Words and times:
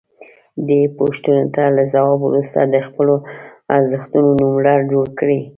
دې 0.67 0.81
پوښتنو 0.97 1.45
ته 1.55 1.63
له 1.75 1.83
ځواب 1.93 2.19
وروسته 2.23 2.59
د 2.63 2.75
خپلو 2.87 3.15
ارزښتونو 3.75 4.29
نوملړ 4.41 4.79
جوړ 4.91 5.07
کړئ. 5.19 5.41